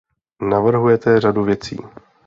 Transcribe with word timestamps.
Navrhujete 0.43 1.19
řadu 1.19 1.43
věcí. 1.43 1.77